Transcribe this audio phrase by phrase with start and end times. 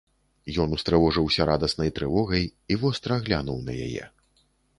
[0.61, 4.05] Ён устрывожыўся радаснай трывогай і востра глянуў на яе.